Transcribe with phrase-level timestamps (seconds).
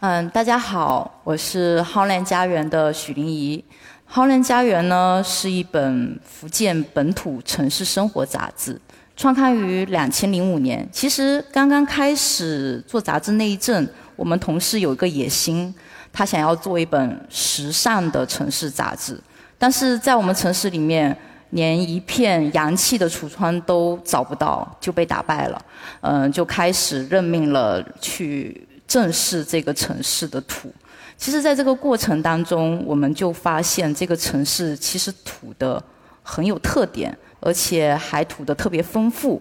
[0.00, 3.64] 嗯，大家好，我是浩然家园的许玲怡。
[4.04, 8.80] 浩然家园呢是一本福建本土城市生活杂志，
[9.16, 10.88] 创刊于两千零五年。
[10.92, 15.74] 其实刚刚开始做杂志那一阵，我们同事有一个野心，
[16.12, 19.20] 他想要做一本时尚的城市杂志，
[19.58, 21.14] 但是在我们城市里面，
[21.50, 25.60] 连一片洋气的橱窗都找不到，就被打败了。
[26.02, 28.67] 嗯，就开始任命了去。
[28.88, 30.72] 正视这个城市的土，
[31.18, 35.80] 其实，在这个过程当中，我们就发现这个城市其实土的
[36.22, 39.40] 很有特点，而且还土的特别丰富。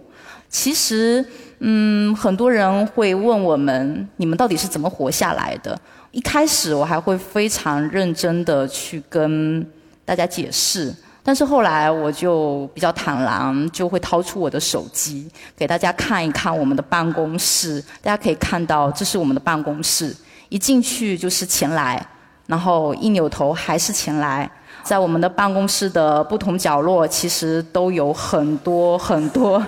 [0.49, 1.25] 其实，
[1.59, 5.79] 嗯，很多人会问我们，你们到底是怎么活下来的？
[6.11, 9.65] 一开始，我还会非常认真的去跟
[10.03, 10.93] 大家解释。
[11.27, 17.83] 但是后来我就比较坦然，就会掏出我的手机给大家看一看我们的办公室。
[18.01, 20.15] 大家可以看到，这是我们的办公室，
[20.47, 22.01] 一进去就是前来，
[22.45, 24.49] 然后一扭头还是前来。
[24.83, 29.61] 在我们的办公室的不同角落，其实都有很多很多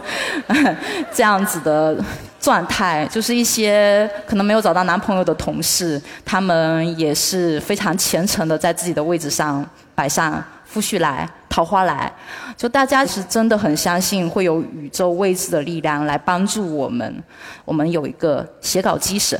[1.13, 2.01] 这样子的
[2.39, 10.41] 状态，就是一些可能没有找到男朋友的同事，他们也是非常虔诚的在自己的位置上摆上。
[10.71, 12.11] 夫婿来，桃花来，
[12.55, 17.23] 就大家是真的很相信会有宇宙未知的力量来帮助我们。
[17.65, 19.37] 我们有一个写稿机神，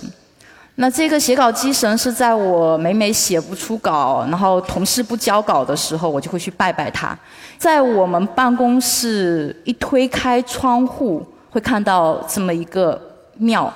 [0.75, 7.17] 那这个写稿机神是在我每每写不出稿，然后同事不交稿的时候，我就会去拜拜他。
[7.57, 12.99] 在我们办公室一推开窗户，会看到这么一个
[13.37, 13.71] 庙。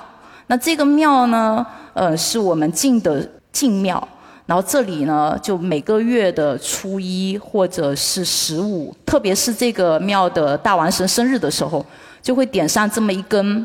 [0.46, 4.06] 那这个庙呢，呃，是我们进的进庙。
[4.46, 11.84] 然后这里呢，就每个月的初一或者是十五，特别是这个庙的大王神生日的时候，
[12.20, 13.64] 就会点上这么一根，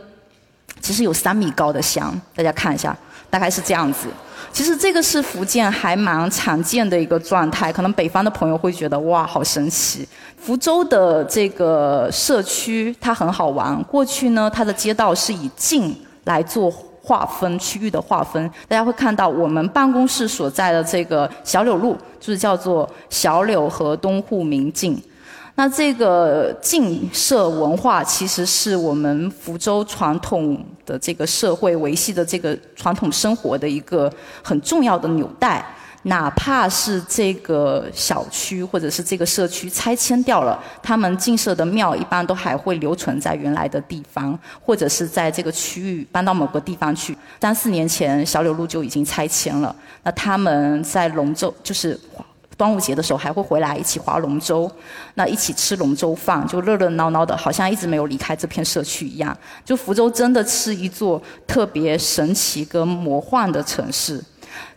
[0.79, 2.97] 其实有三米高的香，大家看一下，
[3.29, 4.07] 大概是这样子。
[4.53, 10.07] 其实这个是福建还蛮常见的一个状态，可能北方的朋友会觉得哇，好神奇。
[10.37, 16.73] 福州的这个社区它很好玩，过去呢，它的街道是以径来做。
[17.09, 24.95] 划分区域的划分，大家会看到我们办公室所在的这个小柳路，就是叫做小柳河东户明镜。
[25.55, 34.11] 那这个镜社文化，其实是我们福州传统的这个社会维系的这个传统生活的一个
[34.43, 35.65] 很重要的纽带。
[36.03, 47.17] 哪怕是这个小区或者是这个社区拆迁掉了，他们进社的庙一般都还会留存在原来的地方，或者是在这个区域搬到某个地方去。
[47.41, 49.75] 三四年前，小柳路就已经拆迁了。
[50.03, 51.99] 那他们在龙舟，就是
[52.55, 54.71] 端午节的时候还会回来一起划龙舟，
[55.15, 59.37] 那一起吃龙舟饭，就热热闹闹的，好像一直没有离开这片社区一样。
[59.65, 64.23] 就福州真的是一座特别神奇跟魔幻的城市。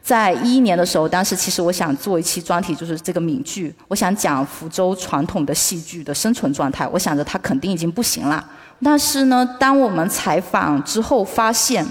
[0.03, 3.73] 在一一年的时候，当时其实我想做一期专题，就是这个闽剧。
[3.87, 6.87] 我想讲福州传统的戏剧的生存状态。
[6.89, 8.45] 我想着它肯定已经不行了。
[8.83, 11.87] 但是呢，当我们采访之后发现，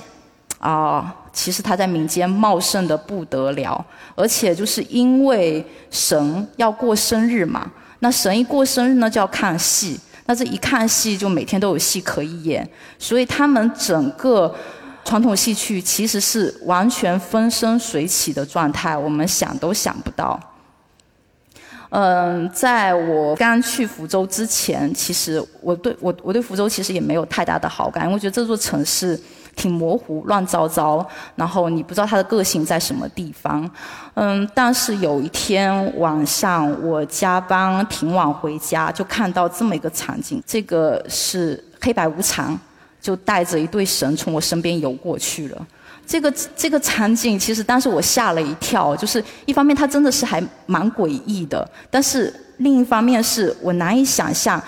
[0.60, 3.84] 啊，其实它在民间茂盛的不得了。
[4.16, 12.70] 而且就是因为神要过生日嘛，那神一过生日呢就要看戏，那这一看戏就每天都有戏可以演，
[13.00, 14.54] 所以他们整个。
[15.12, 20.40] 传统戏曲其实是完全风生水起的状态，我们想都想不到。
[21.90, 29.20] 嗯，在我刚去福州之前，其实我对我我对福州其实也没有太大的好感，因为我觉得这座城市
[29.54, 31.06] 挺模糊、乱糟糟，
[31.36, 33.70] 然后你不知道它的个性在什么地方。
[34.14, 42.58] 嗯，但是有一天晚上，我加班挺晚回家，就看到这么一个场景，这个是黑白无常。
[43.02, 45.68] 就带着一对神从我身边游过去了，
[46.06, 54.62] 这个这个场景其实当时我吓了一跳，就是一方面它真的是还蛮诡异的，但是另一方面是我难以想象。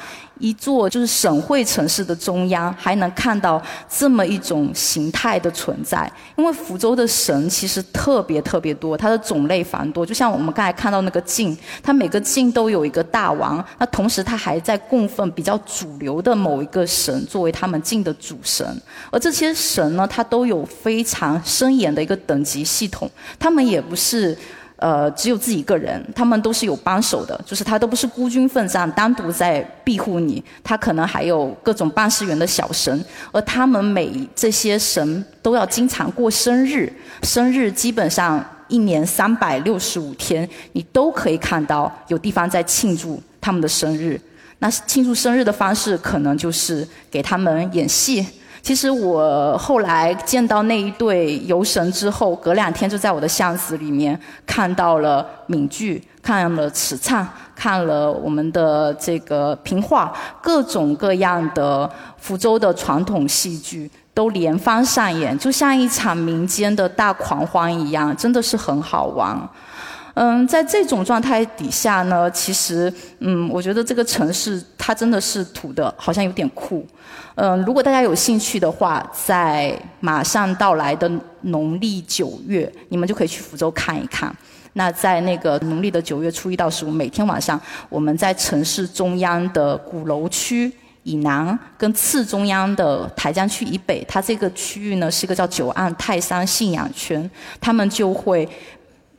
[0.44, 6.12] 一座就是省会城市的中央，还能看到这么一种形态的存在。
[6.36, 10.06] 因为福州的神其实特别特别多，它的种类繁多。
[10.06, 18.68] 就像我们刚才看到那个境，它每个境都有一个大王，那同时它还在供奉比较主流的某一个神作为他们境的主神。
[19.12, 23.10] 而这些神呢，它都有非常森严的一个等级系统，
[23.40, 24.38] 他们也不是。
[24.84, 36.92] 呃，只有自己一个人，他们都是有帮手的，就是他都不是孤军奋战，单独在庇护你，他可能还有各种办事员的小神，而他们每这些神都要经常过生日，
[37.22, 44.20] 生日基本上一年三百六十五天，你都可以看到有地方在庆祝他们的生日。
[44.60, 48.26] 那庆祝生日的方式，可能就是给他们演戏。
[48.64, 69.38] 其实我后来见到那一对游神之后，隔两天就在我的巷子里面看到了闽剧，看了词唱，看了我们的这个评话，各种各样的福州的传统戏剧都连番上演，就像一场民间的大狂欢一样，真的是很好玩。
[70.16, 76.86] 嗯，在这种状态底下呢，其实，嗯，我觉得这个城市它真的是土的，好像有点酷。
[77.34, 81.12] 嗯，如果大家有兴趣的话，在马上到来的
[81.42, 84.32] 农历九月，你们就可以去福州看一看。
[84.74, 87.60] 那在那个农历的九月初一到十五，每天晚上，
[87.90, 90.72] 我们在城市中央的鼓楼区
[91.02, 97.28] 以南，跟次中央的台江区以北，它这个区域呢是一个叫九岸泰山信仰圈，
[97.60, 98.48] 他们就会。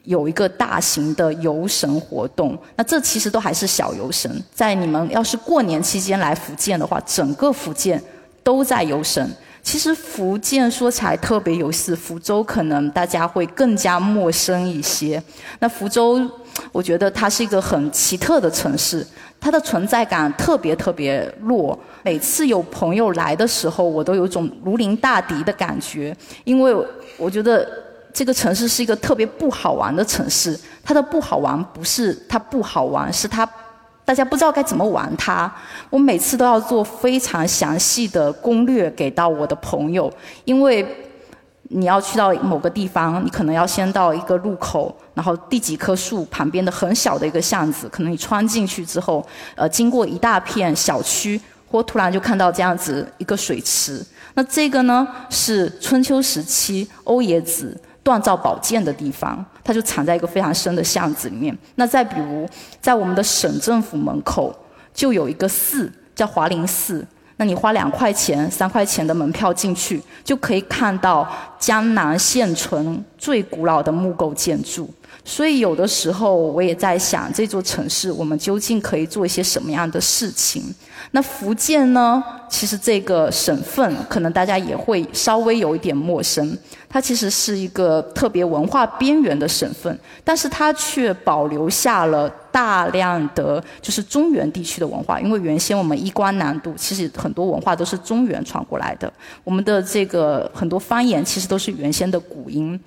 [0.05, 4.31] 有一个大型的游神活动，那这其实都还是小游神。
[4.55, 8.03] 在你们要是过年期间来福建的话，整个福建
[8.43, 9.31] 都在游神。
[9.63, 15.23] 其实福建说起来特别有意思，福州可能大家会更加陌生一些。
[15.59, 16.21] 那福州，
[16.71, 19.07] 我觉得它是一个很奇特的城市，
[19.41, 21.79] 它的存在感特别特别弱。
[22.03, 26.15] 每次有朋友来的时候，我都有种如临大敌的感觉，
[26.45, 26.77] 因为
[27.17, 27.84] 我觉得。
[28.15, 33.47] 这个城市是一个特别不好玩的城市，它的不好玩不是它不好玩，是它
[34.05, 35.53] 大家不知道该怎么玩它。
[35.91, 40.09] 我每次都要做非常详细的攻略给到我的朋友，
[40.45, 40.87] 因为
[41.71, 49.27] 你要去到某个地方，你可能要先到一个路口，然后第几棵树旁边的很小的一个巷子，可能你穿进去之后，
[49.57, 54.01] 呃，经过一大片小区，或突然就看到这样子一个水池。
[54.35, 57.77] 那这个呢，是春秋时期欧冶子。
[58.05, 61.57] 锻造宝剑的地方，它就藏在一个非常深的巷子里面。
[61.77, 62.47] 那再比如，
[62.81, 64.55] 在我们的省政府门口
[64.93, 67.07] 就有一个寺，叫华林寺。
[67.37, 71.29] 那你花两块钱、三块钱的门票进去，就可以看到
[71.59, 74.89] 江南现存最古老的木构建筑。
[75.25, 80.63] 所以有的时候我也在想，这座城市我们究竟可以做一些什么样的事情？
[81.13, 82.23] 那福建呢？
[82.49, 86.57] 其实这个省份可能大家也会稍微有一点陌生。
[86.89, 95.21] 它其实是一个特别文化边缘的省份，但是它却保留下了大量的就是中原地区的文化。
[95.21, 99.13] 因为原先我们衣冠南渡，其实很多文化都是中原传过来的。
[99.43, 102.79] 我们的这个很多方言其实都是原先的古音，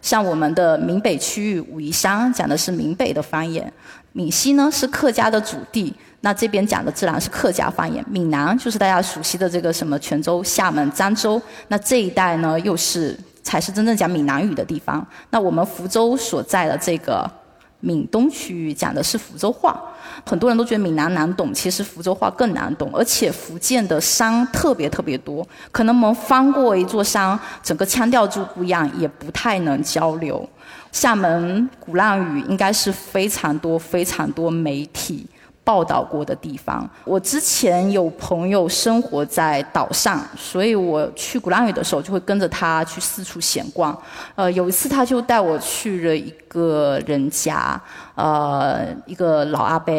[0.00, 3.72] 像我们的闽北区域武夷山讲的是闽北的方言，
[4.12, 5.92] 闽西呢是客家的祖地。
[6.26, 15.06] 那这边讲的自然是客家方言，闽南就是大家熟悉的这个什么泉州、厦门、漳州，那这一带呢又是才是真正讲闽南语的地方。
[15.30, 17.30] 那我们福州所在的这个
[17.78, 19.80] 闽东区域讲的是福州话，
[20.28, 30.44] 很多人都觉得闽南难懂，其实福州话更难懂，而且福建的山特别特别多，可能我们翻过一座山，整个腔调就不一样，也不太能交流。
[30.90, 35.24] 厦门鼓浪屿应该是非常多非常多媒体。
[35.66, 44.00] 报道过的地方，我之前有朋友生活在岛上，所以我去鼓浪屿的时候就会跟着他去四处闲逛。
[44.36, 47.80] 呃，有一次他就带我去了一个人家，
[48.14, 49.92] 呃，一个老阿伯。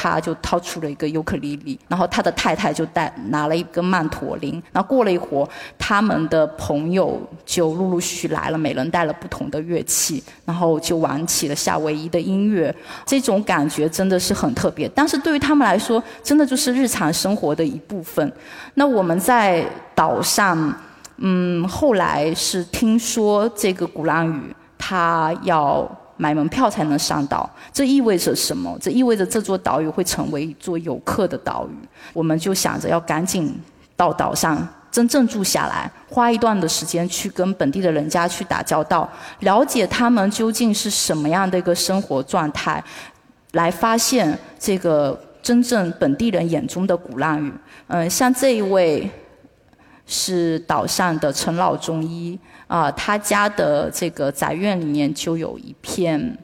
[0.00, 12.72] 他就掏出了一个尤克里里，然后他的太太就带拿了一个曼陀林，然后过了一会儿，他们的朋友就陆陆续续来了，每人带了不同的乐器，然后就玩起了夏威夷的音乐，
[13.04, 14.88] 这种感觉真的是很特别。
[14.94, 18.32] 但是对于他们来说，真的就是日常生活的一部分。
[18.74, 20.72] 那我们在岛上，
[21.16, 25.90] 嗯，后来是听说这个鼓浪屿，它要。
[26.18, 28.76] 买门票才能上岛，这意味着什么？
[28.80, 31.88] 这意味着这座岛屿会成为一座游客的岛屿。
[32.12, 33.58] 我们就想着要赶紧
[33.96, 39.08] 到岛上真正住下来，花一段的时间去跟本地的人家去打交道，
[39.40, 42.82] 了解他们究竟是什么样的一个生活状态，
[43.52, 47.52] 来发现这个真正本地人眼中的鼓浪屿。
[47.86, 49.08] 嗯，像这一位
[50.04, 52.38] 是岛上的陈老中医。
[52.68, 56.38] 啊，他家的这个宅院里面就有一片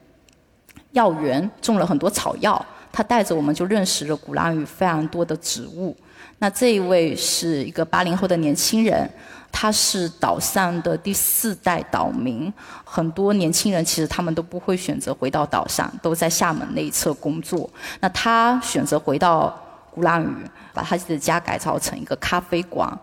[0.90, 2.66] 药园，种了很多草药。
[2.90, 5.96] 他带着我们就认识了鼓浪屿非常多的植物。
[6.38, 9.08] 那这一位是一个八零后的年轻人，
[9.50, 12.52] 他是岛上的第四代岛民。
[12.84, 17.68] 很多年轻人其实他们都不会选择回到岛上，都在厦门那一侧工作。
[17.98, 19.52] 那他选择回到
[19.90, 20.36] 鼓浪屿，
[20.72, 22.96] 把他自己的家改造成一个咖啡馆。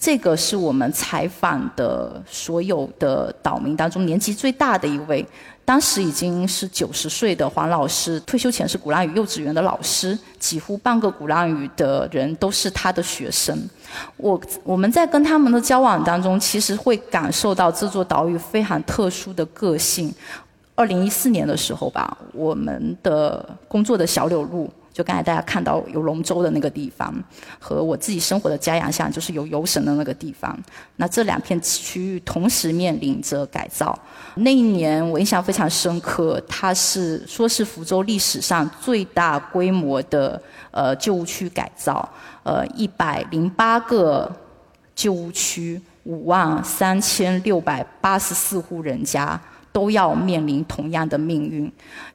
[0.00, 5.24] 这个是我们采访的所有的岛民当中年纪最大的一位，
[5.62, 13.54] 当时已经是九十岁的黄老师，退休前是鼓浪屿幼稚园的老师，几乎半个鼓浪屿的人都是他的学生。
[14.16, 20.10] 我我们在跟他们的交往当中，其实会感受到这座岛屿非常特殊的个性。
[20.74, 24.70] 二零一四年的时候吧，我们的工作的小柳路。
[24.92, 27.14] 就刚才大家看到有龙舟的那个地方，
[27.58, 30.58] 和我自己生活的嘉阳巷，就是有游神的那个地方。
[30.96, 33.98] 那这两片区域同时面临着改造。
[34.34, 42.08] 那一年我印象非常深刻，它是说是福州历史上最大规模的呃旧屋区改造，
[42.42, 44.30] 呃一百零八个
[44.94, 49.40] 旧屋区，五万三千六百八十四户人家
[49.72, 51.70] 都要面临同样的命运。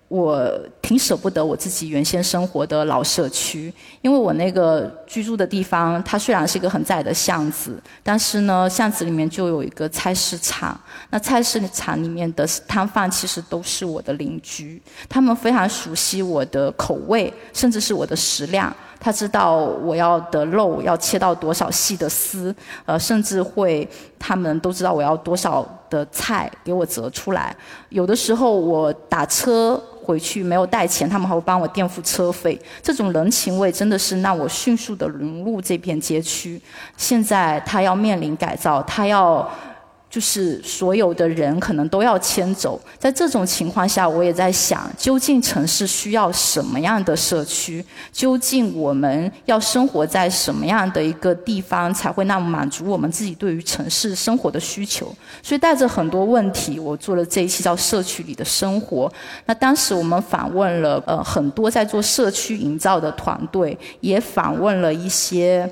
[0.08, 0.48] 我
[0.82, 10.80] 挺舍不得我自己原先生活的老社区，因为我那个居住的地方，它虽然是一个很窄的巷子，但是呢，巷子里面就有一个菜市场。
[11.10, 18.74] 那菜市场里面的摊贩其实都是我的邻居，他们非常熟悉我的口味，甚至是我的食量。
[19.06, 22.56] 他知道我要的肉要切到多少细的丝，
[22.88, 27.56] 呃，甚至会他们都知道我要多少的菜给我折出来。
[27.90, 29.80] 有的时候我打车。
[30.06, 32.56] 回去没有带钱，他们还会帮我垫付车费。
[32.80, 36.62] 这种人情味真的是让我迅速的融入这片街区。
[36.96, 39.50] 现在他要面临改造，他要。
[40.16, 47.84] 就是所有的人可能都要迁走，在这种情况下，我也在想，究竟城市需要什么样的社区？
[48.14, 55.14] 究竟我们要生活在什么样的一个地方，才会那么满足我们自己对于城市生活的需求？
[55.44, 59.10] 所以带着很多问题，我做了这一期叫《社区里的生活》。
[59.46, 65.70] 那当时我们访问了呃很多在做社区营造的团队，也访问了一些。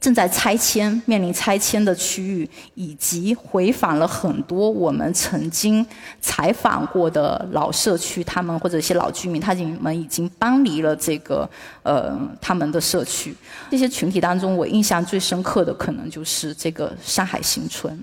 [0.00, 5.84] 正在拆迁、面临拆迁的区域，以及回访了很多我们曾经
[6.20, 11.48] 采访过的老社区，他们或者一些老居民，他已经们已经搬离了这个
[11.82, 13.34] 呃他们的社区。
[13.70, 17.98] 这些群体当中，我印象最深刻的可能就是这个上海新村。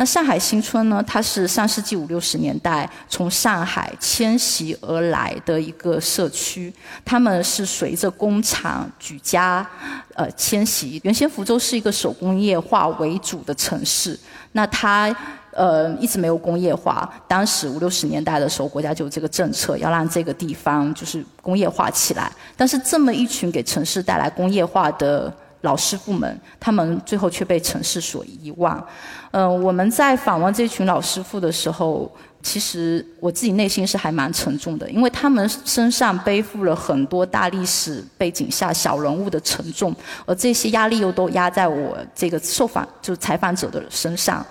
[0.00, 1.02] 那上海新村呢？
[1.04, 6.72] 它是上世纪五六十年代从上海迁徙而来的一个社区。
[7.04, 9.68] 他们是随着工厂举家
[10.14, 11.00] 呃迁徙。
[11.02, 14.16] 原先福州是一个手工业化为主的城市，
[14.52, 15.12] 那它
[15.50, 17.12] 呃一直没有工业化。
[17.26, 22.30] 当时五六十年代的时候，国家就有这个政策，要让这个地方就是工业化起来。
[22.56, 25.34] 但是这么一群给城市带来工业化的。
[25.62, 28.84] 老师傅们，他们最后却被城市所遗忘。
[29.32, 32.10] 嗯，我们在访问这群老师傅的时候，
[32.42, 44.44] 其实我自己内心是还蛮沉重的，因为他们身上背负了很多大历史背景下小人物的沉重，而这些压力又都压在我这个受访就采访者的身上。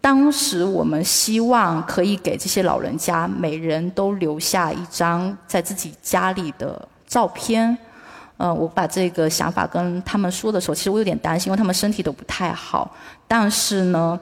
[0.00, 7.76] 当时我们希望可以给这些老人家每人都留下一张在自己家里的照片。
[8.38, 12.94] 嗯，我把这个想法跟他们说的时候，其实我有点担心，因为他们身体都不太好。
[13.26, 14.18] 但是呢，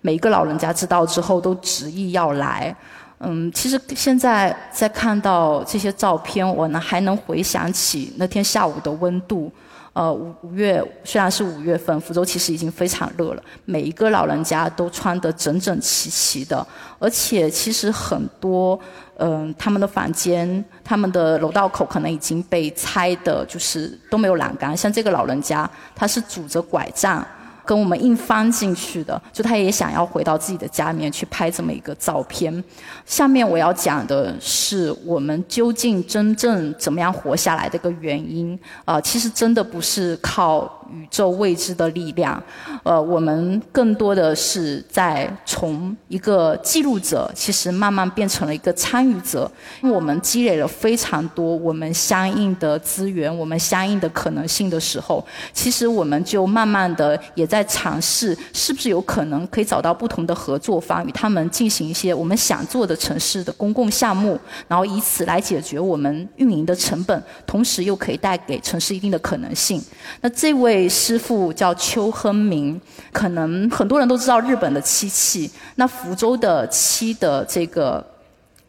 [0.00, 2.74] 每一个老人家知道之后都执意要来。
[3.18, 9.50] 嗯，其实现在在看到这些照片，我呢还能回想起那天下午的温度。
[9.94, 13.42] 呃，五五月虽然是五月份，福州其实已经非常热了。
[13.64, 16.64] 每一个老人家都穿得整整齐齐的，
[16.98, 18.78] 而且其实很多，
[19.18, 24.76] 嗯，他们的房间、他们的楼道口可能已经被拆的，就是都没有栏杆。
[24.76, 27.26] 像这个老人家，他是拄着拐杖。
[27.64, 32.62] 跟我们硬翻进去的，就他也想要回到自己的家里面去拍这么一个照片。
[33.04, 40.72] 下面我要讲的是我们究竟真正怎么样活下来的一个原因啊，其实真的不是靠。
[40.92, 42.42] 宇宙未知的力量，
[42.82, 49.50] 呃，我们更多的是在从一个记录者，其实慢慢变成了一个参与者。
[49.82, 64.38] 我们积累了非常多我们相应的资源，我们相应的可能性的时候，其实我们就慢慢的也在尝试，是不是有可能可以找到不同的合作方，与他们进行一些我们想做的城市的公共项目，
[64.68, 69.82] 然后以此来解决我们运营的成本，同时又可以带给城市一定的可能性。
[70.20, 70.75] 那这位。
[70.76, 72.78] 位师傅叫邱亨明，
[73.10, 75.50] 可能很多人都知道日本的漆器。
[75.76, 78.04] 那福州的漆的这个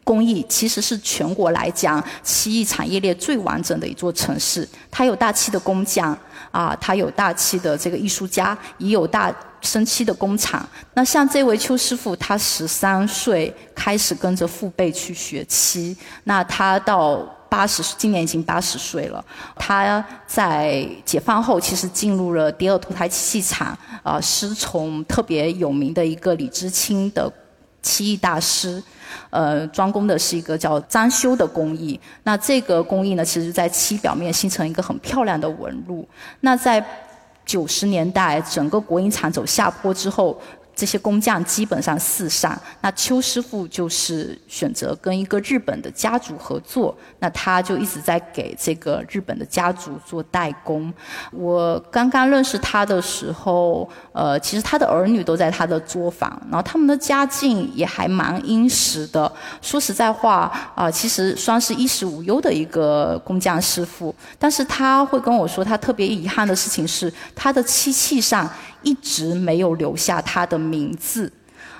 [0.02, 4.66] 工艺，其实是全国来讲漆艺产业链最完整的一座城市。
[4.90, 6.16] 它有大漆的工匠
[6.50, 10.66] 啊，它有大漆的这个艺术家，也有大生漆的工厂。
[10.94, 17.37] 那像这位邱师傅，他十三岁开始跟着父辈去学漆，那他到。
[17.48, 19.24] 八十，今年已经八十岁了。
[19.56, 27.32] 他在解放后，其实进入了第二土台漆器厂，啊，师从特别有名的一个李知清的
[27.82, 28.82] 漆艺大师，
[29.30, 31.98] 呃，专攻的是一个叫张修的工艺。
[32.24, 36.06] 那这个工艺呢，其实在漆表面形成一个很漂亮的纹路。
[36.40, 36.84] 那在
[37.46, 40.38] 九十年代，整个国营厂走下坡之后。
[40.78, 50.94] 这些工匠基本上四散，那邱师傅就是选择跟一个日本的家族合作，那他就一直在给这个日本的家族做代工。
[51.32, 59.30] 我刚刚认识他的时候，呃，其实他的儿女都在他的作坊，然后他们的家境也还蛮殷实的。
[59.60, 64.14] 说实在话，啊，其实算是衣食无忧的一个工匠师傅。
[64.38, 68.48] 但是他会跟我说，他特别遗憾的事情是，他的漆器上。
[68.82, 71.30] 一直没有留下他的名字，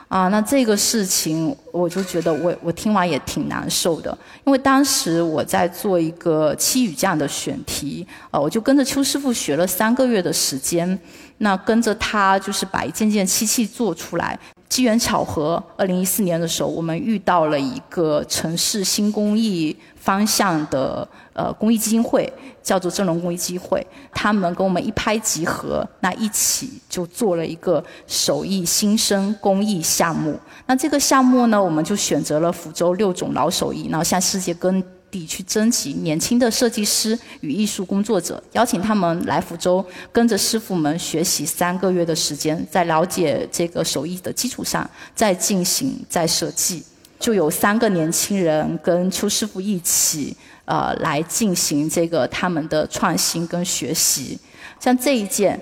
[0.08, 10.98] 啊，那这个事情我就觉得我我听完也挺难受的，因为当时我在做一个七语匠的选题，呃，我就跟着邱师傅学了三个月的时间，
[11.38, 14.38] 那跟着他就是把一件件漆器做出来。
[14.68, 22.30] 机缘巧合，二零一四年的时候，我们遇到了一个城市新公益方向的呃公益基金会，
[22.62, 23.84] 叫做正隆公益基金会。
[24.12, 30.38] 他们跟我们一拍即合，那一起就做了一个手艺新生公益项目。
[30.66, 34.70] 那这个项目呢，我们就选择了福州六种老手艺，然后向世界各
[35.10, 46.82] 地去征集年轻的设计师与艺术工作者，邀请他们来福州，跟着师傅们学习三个月的时间，在了解这个手艺的基础上，再进行再设计。
[47.18, 54.38] 就有三个年轻人跟邱师傅一起，呃，来进行这个他们的创新跟学习。
[54.80, 55.60] 像这一件。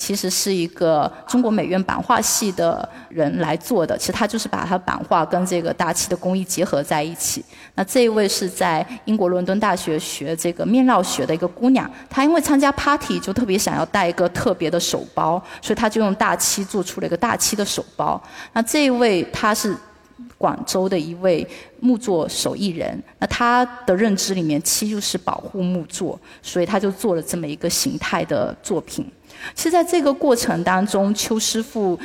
[0.00, 7.44] 其实是一个中国美院版画系的人来做的，其实他就是把他版画跟这个大漆的工艺结合在一起。
[7.74, 18.18] 那这一位是在英国伦敦大学学这个面料学的一个姑娘，她因为参加 party 就特别想要带一个特别的手包，所以她就用大漆做出了一个大漆的手包。
[18.54, 19.76] 那这一位她是
[20.38, 21.46] 广州的一位
[21.80, 29.06] 木作手艺人，那他的认知里面漆就是保护木作，所以他就做了这么一个形态的作品。
[29.54, 31.98] 其实在这个过程当中，邱师傅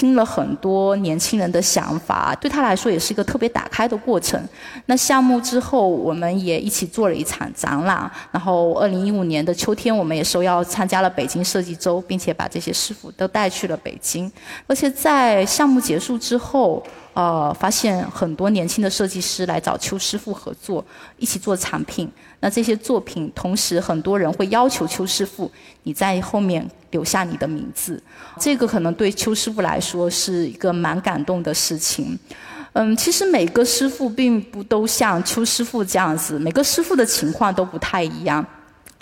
[0.00, 4.42] 听了很多年轻人的想法，对他来说也是一个特别打开的过程。
[4.86, 8.10] 那项目之后，我们也一起做了一场展览。
[8.32, 14.32] 然后，二零一五年的秋天，我们也受邀参加了北京设计周，并且把这些师傅都带去了北京。
[14.66, 16.82] 而且在项目结束之后，
[17.12, 20.82] 呃，发现很多年轻的设计师来找邱师傅合作，
[21.18, 22.10] 一起做产品。
[22.40, 25.50] 那这些作品，同时很多人会要求邱师傅
[25.82, 28.02] 你在后面留下你的名字，
[28.38, 32.18] 这个可能对邱师傅来说是一个蛮感动的事情。
[32.72, 38.44] 嗯，其实每个师傅并不都像邱师傅这样子，每个师傅的情况都不太一样。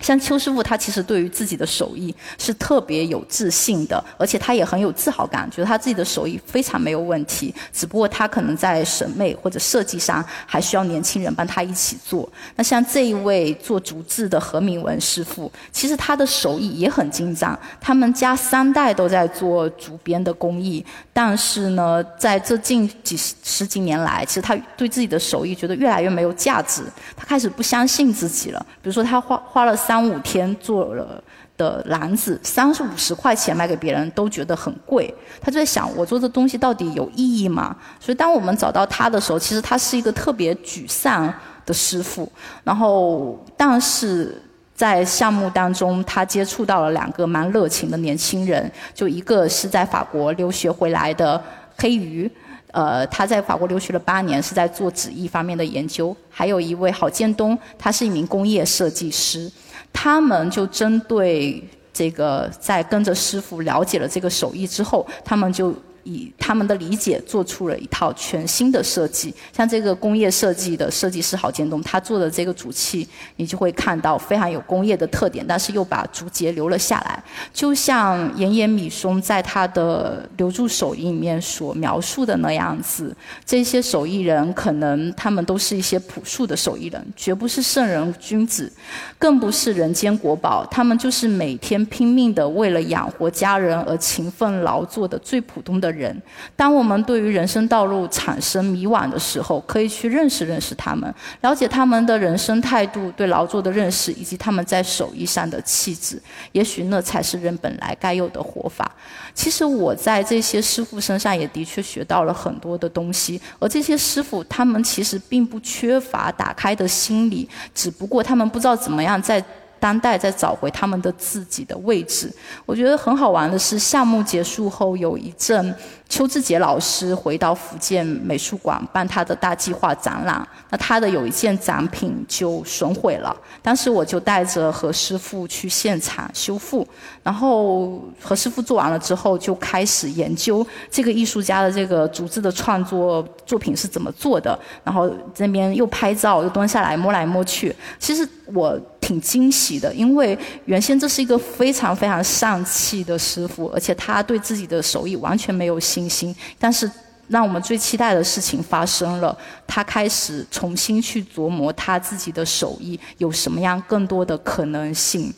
[0.00, 7.54] 像邱师傅，他其实对于自己的手艺是特别有自信的，而且他也很有自豪感，觉得他自己的手艺非常没有问题。
[7.72, 12.28] 只不过他可能在审美或者设计上还需要年轻人帮他一起做。
[12.56, 20.84] 那像这一位做竹制的何敏文师傅，其实他的手艺也很精湛，他们家三代都在做竹编的工艺。
[21.12, 26.82] 但是呢，在这近几十十几年来，其实他对自己的手艺觉得越来越没有价值，
[27.16, 28.66] 他开始不相信自己了。
[28.80, 31.22] 比如说，他花花了三五天做了
[31.56, 35.12] 的篮子，三十五十块钱卖给别人都觉得很贵。
[35.40, 37.74] 他就在想，我做这东西到底有意义吗？
[37.98, 41.32] 所以，当我们找到他的时候，其实他是一个特别沮丧
[41.64, 42.30] 的师傅。
[42.64, 44.42] 然后，但是。
[44.78, 51.42] 在项目当中，他接触到了两个蛮热情的年轻人，就一个是在法国留学回来的
[51.78, 52.30] 黑鱼，
[52.70, 59.50] 呃，他在法国留学了八年，是在做纸艺方面的研究；还有一位郝建东，他是一名工业设计师。
[60.00, 61.60] 他们就针对
[61.92, 65.74] 这个，在跟着师傅了解了这个手艺之后，他们就。
[66.08, 77.22] 以他们的理解做出了一套全新的设计，像这个工业设计的设计师郝建东，他做的这个竹器，你就会看到非常有工业的特点，但是又把竹节留了下来。
[77.52, 88.72] 就像岩岩米松在他的留住手艺里面所描述的那样子，这些手艺人可能他们都是一些朴素的手艺人，绝不是圣人君子，
[89.18, 95.92] 更不是人间国宝，他们就是每天拼命的为了养活家人而勤奋劳作的最普通的。
[95.98, 96.22] 人
[96.54, 106.22] 当我们对于人生道路产生迷惘的时候，可以去认识认识他们，了解他们的人生态度、对劳作的认识，以及他们在手艺上的气质。
[106.52, 108.90] 也许那才是人本来该有的活法。
[109.34, 119.44] 其实我在这些师傅身上也的确学到了很多的东西，而这些师傅他们其实并不缺乏打开的心理，只不过他们不知道怎么样在。
[119.80, 122.32] 当代在找回他们的自己的位置。
[122.66, 125.74] 我觉得很好玩的是，项目结束后有一阵。
[126.08, 133.36] 邱志杰老师回到福建美术馆办他的大计划展览，那他的有一件展品就损毁了。
[133.60, 136.86] 当时我就带着何师傅去现场修复，
[137.22, 144.58] 然后何师傅做完了之后，就开始研究这个艺术家的这个竹子的创作作品是怎么做的。
[144.82, 147.76] 然后这边又拍照，又蹲下来摸来摸去。
[147.98, 155.78] 其实我挺惊喜的，因为原先这是一个非常非常丧气的师傅，而且他对自己的手艺完全没有。
[155.78, 156.90] 信心，但是
[157.28, 159.34] 让我们最期待的事情发生了，
[159.66, 165.32] 他开始重新去琢磨他自己的手艺有什么样更多的可能性。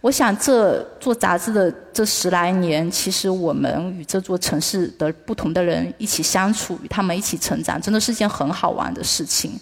[0.00, 9.52] 我想，这做杂志的这十来年，其实我们与这座城市的不同的人一起相处，与他们一起成长，真的是件很好玩的事情。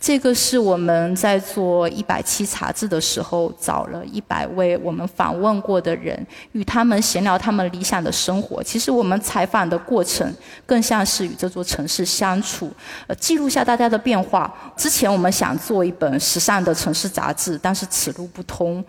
[0.00, 8.62] 这个是我们在做一百期杂志的时候，找了一百位我们访问过的人，与他们闲聊他们理想的生活。
[8.62, 10.32] 其实我们采访的过程，
[10.66, 12.70] 更像是与这座城市相处，
[13.06, 14.52] 呃，记录下大家的变化。
[14.76, 18.84] 之前我们想做一本时尚的城市杂志，但是此路不通。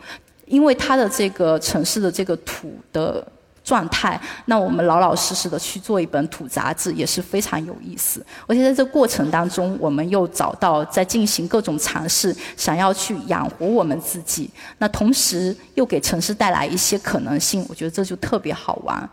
[0.45, 3.25] 因为它的这个城市的这个土的
[3.63, 8.25] 状态，那我们老老实实的去做一本土杂志也是非常有意思。
[8.47, 19.09] 而且在这过程当中，我们又找到在进行各种尝试，想要去养活我们自己，那同时又给城市带来一些可能性，我觉得这就特别好玩。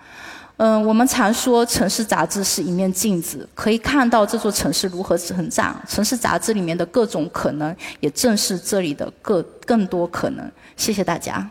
[0.56, 5.80] 嗯，我们常说城市杂志是一面镜子，可以看到这座城市如何成长。
[5.86, 10.50] 城市杂志里面的各种可能，也正是这里的各更多可能。
[10.76, 11.48] 谢谢大家。